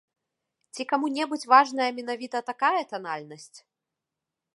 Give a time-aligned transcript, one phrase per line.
[0.77, 3.59] Ці каму-небудзь важная менавіта такая танальнасць?